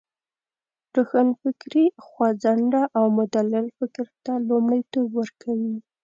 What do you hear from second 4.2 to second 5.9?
ته لومړیتوب ورکوی.